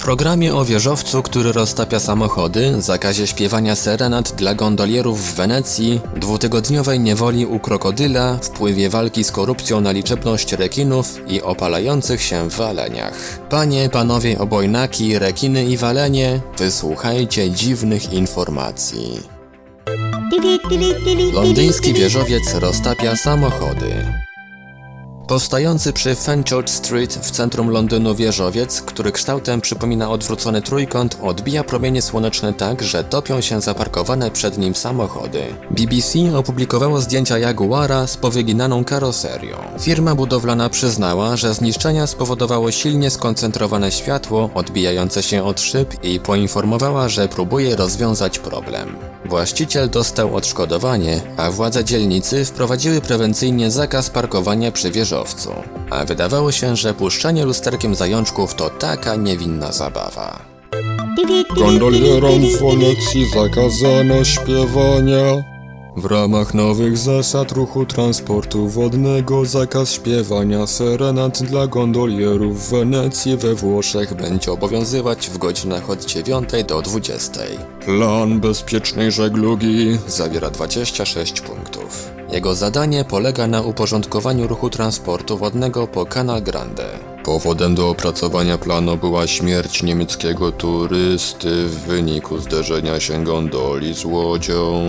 Programie 0.00 0.54
o 0.54 0.64
wieżowcu, 0.64 1.22
który 1.22 1.52
roztapia 1.52 2.00
samochody, 2.00 2.82
zakazie 2.82 3.26
śpiewania 3.26 3.76
serenad 3.76 4.32
dla 4.32 4.54
gondolierów 4.54 5.20
w 5.22 5.34
Wenecji, 5.34 6.00
dwutygodniowej 6.16 7.00
niewoli 7.00 7.46
u 7.46 7.58
krokodyla, 7.58 8.38
wpływie 8.42 8.90
walki 8.90 9.24
z 9.24 9.32
korupcją 9.32 9.80
na 9.80 9.92
liczebność 9.92 10.52
rekinów 10.52 11.18
i 11.28 11.42
opalających 11.42 12.22
się 12.22 12.48
waleniach. 12.48 13.40
Panie, 13.50 13.88
panowie 13.88 14.38
obojnaki, 14.38 15.18
rekiny 15.18 15.64
i 15.64 15.76
walenie, 15.76 16.40
wysłuchajcie 16.58 17.50
dziwnych 17.50 18.12
informacji. 18.12 19.20
Londyński 21.32 21.94
wieżowiec 21.94 22.54
roztapia 22.54 23.16
samochody. 23.16 24.29
Powstający 25.30 25.92
przy 25.92 26.14
Fenchurch 26.14 26.70
Street 26.70 27.14
w 27.14 27.30
centrum 27.30 27.70
Londynu 27.70 28.14
wieżowiec, 28.14 28.82
który 28.82 29.12
kształtem 29.12 29.60
przypomina 29.60 30.10
odwrócony 30.10 30.62
trójkąt, 30.62 31.18
odbija 31.22 31.64
promienie 31.64 32.02
słoneczne 32.02 32.54
tak, 32.54 32.82
że 32.82 33.04
topią 33.04 33.40
się 33.40 33.60
zaparkowane 33.60 34.30
przed 34.30 34.58
nim 34.58 34.74
samochody. 34.74 35.42
BBC 35.70 36.36
opublikowało 36.36 37.00
zdjęcia 37.00 37.38
Jaguara 37.38 38.06
z 38.06 38.16
powyginaną 38.16 38.84
karoserią. 38.84 39.56
Firma 39.80 40.14
budowlana 40.14 40.68
przyznała, 40.68 41.36
że 41.36 41.54
zniszczenia 41.54 42.06
spowodowało 42.06 42.70
silnie 42.70 43.10
skoncentrowane 43.10 43.92
światło 43.92 44.50
odbijające 44.54 45.22
się 45.22 45.44
od 45.44 45.60
szyb 45.60 46.04
i 46.04 46.20
poinformowała, 46.20 47.08
że 47.08 47.28
próbuje 47.28 47.76
rozwiązać 47.76 48.38
problem. 48.38 48.96
Właściciel 49.24 49.90
dostał 49.90 50.36
odszkodowanie, 50.36 51.20
a 51.36 51.50
władze 51.50 51.84
dzielnicy 51.84 52.44
wprowadziły 52.44 53.00
prewencyjnie 53.00 53.70
zakaz 53.70 54.10
parkowania 54.10 54.72
przy 54.72 54.90
wieżowcu. 54.90 55.19
A 55.90 56.04
wydawało 56.04 56.52
się, 56.52 56.76
że 56.76 56.94
puszczanie 56.94 57.44
lusterkiem 57.44 57.94
zajączków 57.94 58.54
to 58.54 58.70
taka 58.70 59.16
niewinna 59.16 59.72
zabawa. 59.72 60.38
Gondolierom 61.56 62.40
w 62.40 62.60
Wenecji 62.60 63.30
zakazano 63.30 64.24
śpiewania. 64.24 65.44
W 65.96 66.04
ramach 66.04 66.54
nowych 66.54 66.98
zasad 66.98 67.52
ruchu 67.52 67.86
transportu 67.86 68.68
wodnego 68.68 69.44
zakaz 69.44 69.92
śpiewania 69.92 70.66
serenad 70.66 71.42
dla 71.42 71.66
gondolierów 71.66 72.68
w 72.68 72.70
Wenecji 72.70 73.36
we 73.36 73.54
Włoszech 73.54 74.14
Będzie 74.14 74.52
obowiązywać 74.52 75.30
w 75.30 75.38
godzinach 75.38 75.90
od 75.90 76.04
9 76.04 76.50
do 76.68 76.82
20. 76.82 77.40
Plan 77.84 78.40
bezpiecznej 78.40 79.12
żeglugi 79.12 79.98
Zawiera 80.06 80.50
26 80.50 81.40
punktów. 81.40 82.09
Jego 82.32 82.54
zadanie 82.54 83.04
polega 83.04 83.46
na 83.46 83.62
uporządkowaniu 83.62 84.46
ruchu 84.46 84.70
transportu 84.70 85.38
wodnego 85.38 85.86
po 85.86 86.06
Canal 86.06 86.42
Grande. 86.42 86.98
Powodem 87.24 87.74
do 87.74 87.88
opracowania 87.88 88.58
planu 88.58 88.96
była 88.96 89.26
śmierć 89.26 89.82
niemieckiego 89.82 90.52
turysty 90.52 91.66
w 91.66 91.78
wyniku 91.78 92.38
zderzenia 92.38 93.00
się 93.00 93.24
gondoli 93.24 93.94
z 93.94 94.04
łodzią. 94.04 94.82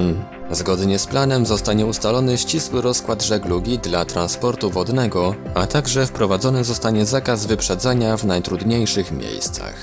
Zgodnie 0.52 1.00
z 1.00 1.08
planem 1.08 1.46
zostanie 1.46 1.86
ustalony 1.86 2.38
ścisły 2.38 2.82
rozkład 2.82 3.24
żeglugi 3.24 3.80
dla 3.80 4.06
transportu 4.06 4.70
wodnego, 4.70 5.36
a 5.56 5.68
także 5.68 6.06
wprowadzony 6.06 6.64
zostanie 6.64 7.06
zakaz 7.06 7.46
wyprzedzania 7.46 8.18
w 8.18 8.26
najtrudniejszych 8.26 9.12
miejscach. 9.12 9.76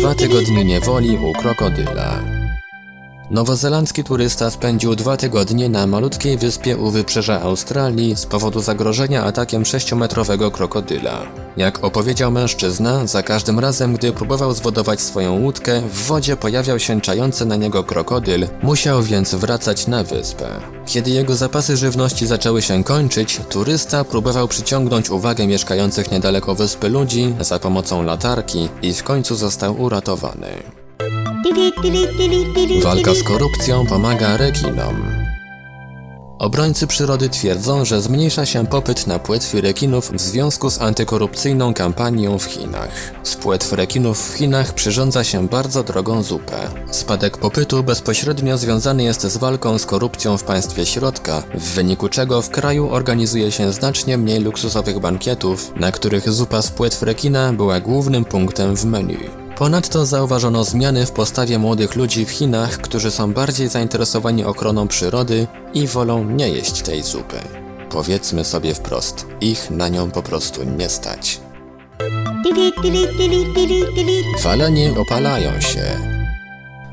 Dwa 0.00 0.14
tygodnie 0.14 0.64
niewoli 0.64 1.18
u 1.18 1.32
krokodyla. 1.32 2.35
Nowozelandzki 3.30 4.04
turysta 4.04 4.50
spędził 4.50 4.94
dwa 4.94 5.16
tygodnie 5.16 5.68
na 5.68 5.86
malutkiej 5.86 6.38
wyspie 6.38 6.76
u 6.76 6.90
wybrzeża 6.90 7.40
Australii 7.40 8.16
z 8.16 8.26
powodu 8.26 8.60
zagrożenia 8.60 9.24
atakiem 9.24 9.62
6-metrowego 9.62 10.50
krokodyla. 10.50 11.26
Jak 11.56 11.84
opowiedział 11.84 12.30
mężczyzna, 12.30 13.06
za 13.06 13.22
każdym 13.22 13.58
razem, 13.58 13.94
gdy 13.94 14.12
próbował 14.12 14.54
zwodować 14.54 15.00
swoją 15.00 15.40
łódkę, 15.40 15.80
w 15.80 16.06
wodzie 16.06 16.36
pojawiał 16.36 16.78
się 16.78 17.00
czający 17.00 17.46
na 17.46 17.56
niego 17.56 17.84
krokodyl, 17.84 18.48
musiał 18.62 19.02
więc 19.02 19.34
wracać 19.34 19.86
na 19.86 20.04
wyspę. 20.04 20.48
Kiedy 20.86 21.10
jego 21.10 21.36
zapasy 21.36 21.76
żywności 21.76 22.26
zaczęły 22.26 22.62
się 22.62 22.84
kończyć, 22.84 23.40
turysta 23.50 24.04
próbował 24.04 24.48
przyciągnąć 24.48 25.10
uwagę 25.10 25.46
mieszkających 25.46 26.10
niedaleko 26.10 26.54
wyspy 26.54 26.88
ludzi 26.88 27.34
za 27.40 27.58
pomocą 27.58 28.02
latarki 28.02 28.68
i 28.82 28.94
w 28.94 29.02
końcu 29.02 29.34
został 29.34 29.82
uratowany. 29.82 30.85
Walka 32.82 33.14
z 33.14 33.22
korupcją 33.22 33.86
pomaga 33.86 34.36
rekinom. 34.36 35.26
Obrońcy 36.38 36.86
przyrody 36.86 37.28
twierdzą, 37.28 37.84
że 37.84 38.00
zmniejsza 38.00 38.46
się 38.46 38.66
popyt 38.66 39.06
na 39.06 39.18
płetwy 39.18 39.60
rekinów 39.60 40.12
w 40.12 40.20
związku 40.20 40.70
z 40.70 40.80
antykorupcyjną 40.80 41.74
kampanią 41.74 42.38
w 42.38 42.44
Chinach. 42.44 43.12
Z 43.22 43.36
płetw 43.36 43.72
rekinów 43.72 44.32
w 44.32 44.36
Chinach 44.36 44.74
przyrządza 44.74 45.24
się 45.24 45.48
bardzo 45.48 45.82
drogą 45.82 46.22
zupę. 46.22 46.70
Spadek 46.90 47.38
popytu 47.38 47.82
bezpośrednio 47.82 48.58
związany 48.58 49.02
jest 49.02 49.22
z 49.22 49.36
walką 49.36 49.78
z 49.78 49.86
korupcją 49.86 50.38
w 50.38 50.44
państwie 50.44 50.86
środka, 50.86 51.42
w 51.54 51.74
wyniku 51.74 52.08
czego 52.08 52.42
w 52.42 52.50
kraju 52.50 52.90
organizuje 52.90 53.52
się 53.52 53.72
znacznie 53.72 54.18
mniej 54.18 54.40
luksusowych 54.40 54.98
bankietów, 54.98 55.72
na 55.76 55.92
których 55.92 56.30
zupa 56.30 56.62
z 56.62 56.70
płetw 56.70 57.02
rekina 57.02 57.52
była 57.52 57.80
głównym 57.80 58.24
punktem 58.24 58.76
w 58.76 58.84
menu. 58.84 59.45
Ponadto 59.56 60.06
zauważono 60.06 60.64
zmiany 60.64 61.06
w 61.06 61.12
postawie 61.12 61.58
młodych 61.58 61.96
ludzi 61.96 62.26
w 62.26 62.30
Chinach, 62.30 62.78
którzy 62.78 63.10
są 63.10 63.32
bardziej 63.32 63.68
zainteresowani 63.68 64.44
ochroną 64.44 64.88
przyrody 64.88 65.46
i 65.74 65.86
wolą 65.86 66.24
nie 66.24 66.48
jeść 66.48 66.82
tej 66.82 67.02
zupy. 67.02 67.36
Powiedzmy 67.90 68.44
sobie 68.44 68.74
wprost, 68.74 69.26
ich 69.40 69.70
na 69.70 69.88
nią 69.88 70.10
po 70.10 70.22
prostu 70.22 70.64
nie 70.64 70.88
stać. 70.88 71.40
Falenie 74.40 74.94
opalają 75.00 75.60
się. 75.60 76.15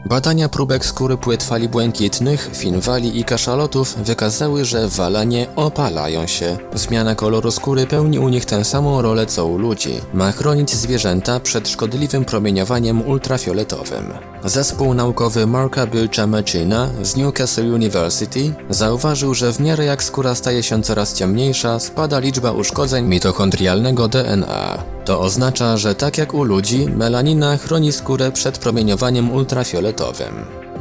Badania 0.05 0.49
próbek 0.49 0.85
skóry 0.85 1.17
płetwali 1.17 1.69
błękitnych, 1.69 2.49
finwali 2.53 3.19
i 3.19 3.23
kaszalotów 3.23 3.95
wykazały, 3.95 4.65
że 4.65 4.87
walenie 4.87 5.47
opalają 5.55 6.27
się. 6.27 6.57
Zmiana 6.73 7.15
koloru 7.15 7.51
skóry 7.51 7.87
pełni 7.87 8.19
u 8.19 8.29
nich 8.29 8.45
tę 8.45 8.65
samą 8.65 9.01
rolę 9.01 9.25
co 9.25 9.45
u 9.45 9.57
ludzi. 9.57 9.99
Ma 10.13 10.31
chronić 10.31 10.71
zwierzęta 10.71 11.39
przed 11.39 11.69
szkodliwym 11.69 12.25
promieniowaniem 12.25 13.01
ultrafioletowym. 13.07 14.13
Zespół 14.45 14.93
naukowy 14.93 15.47
Marka 15.47 15.87
Bilcha 15.87 16.27
Machina 16.27 16.89
z 17.01 17.15
Newcastle 17.15 17.73
University 17.73 18.53
zauważył, 18.69 19.33
że 19.33 19.53
w 19.53 19.59
miarę 19.59 19.85
jak 19.85 20.03
skóra 20.03 20.35
staje 20.35 20.63
się 20.63 20.81
coraz 20.81 21.13
ciemniejsza, 21.13 21.79
spada 21.79 22.19
liczba 22.19 22.51
uszkodzeń 22.51 23.05
mitochondrialnego 23.05 24.07
DNA. 24.07 24.83
To 25.05 25.19
oznacza, 25.19 25.77
że 25.77 25.95
tak 25.95 26.17
jak 26.17 26.33
u 26.33 26.43
ludzi, 26.43 26.87
melanina 26.89 27.57
chroni 27.57 27.91
skórę 27.91 28.31
przed 28.31 28.57
promieniowaniem 28.57 29.31
ultrafioletowym. 29.31 29.93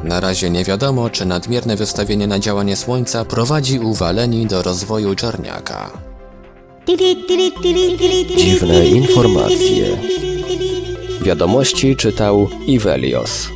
Na 0.05 0.21
razie 0.21 0.51
nie 0.51 0.65
wiadomo, 0.65 1.11
czy 1.11 1.27
nadmierne 1.27 1.77
wystawienie 1.77 2.27
na 2.27 2.39
działanie 2.39 2.77
słońca 2.77 3.25
prowadzi 3.25 3.79
u 3.79 3.95
waleni 3.95 4.47
do 4.47 4.63
rozwoju 4.63 5.15
czarniaka. 5.15 5.91
Dziwne 8.37 8.87
informacje. 8.87 9.87
Wiadomości 11.23 11.97
czytał 11.97 12.49
Ivelios. 12.67 13.49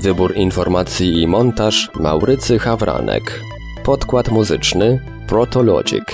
Wybór 0.00 0.36
informacji 0.36 1.22
i 1.22 1.26
montaż 1.26 1.90
Maurycy 2.00 2.58
Hawranek. 2.58 3.40
Podkład 3.84 4.28
muzyczny 4.28 5.00
Protologic. 5.26 6.04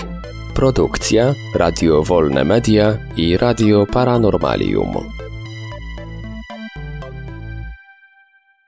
Produkcja 0.55 1.35
Radio 1.55 2.03
Wolne 2.03 2.45
Media 2.45 2.99
i 3.17 3.37
Radio 3.37 3.87
Paranormalium. 3.87 5.20